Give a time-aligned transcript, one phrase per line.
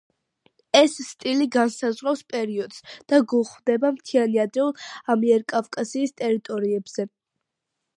[0.77, 2.81] ეს სტილი განსაზღვრავს პერიოდს
[3.13, 7.13] და გვხვდება მთიანი ადრეული ამიერკავკასიის ტერიტორიებზე.